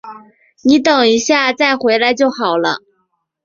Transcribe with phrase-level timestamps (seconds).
[0.63, 2.79] 你等一下再回来就好了